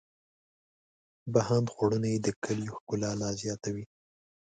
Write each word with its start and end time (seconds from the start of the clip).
بهاند 1.33 1.67
خوړونه 1.73 2.07
یې 2.13 2.19
د 2.25 2.27
کلیو 2.43 2.77
ښکلا 2.79 3.11
لا 3.21 3.29
زیاتوي. 3.41 3.85